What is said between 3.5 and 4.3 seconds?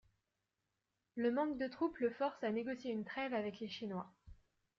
les Chinois.